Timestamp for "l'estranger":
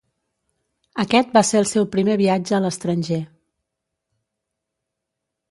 2.65-3.21